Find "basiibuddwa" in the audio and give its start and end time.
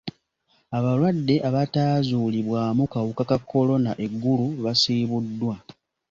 4.63-5.55